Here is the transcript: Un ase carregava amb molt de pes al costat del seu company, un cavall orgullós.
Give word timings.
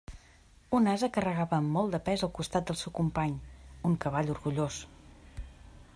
Un 0.77 0.83
ase 0.93 1.09
carregava 1.17 1.57
amb 1.63 1.75
molt 1.75 1.93
de 1.95 1.99
pes 2.07 2.23
al 2.27 2.33
costat 2.39 2.71
del 2.71 2.79
seu 2.81 2.95
company, 3.03 3.37
un 3.91 3.99
cavall 4.07 4.33
orgullós. 4.37 4.81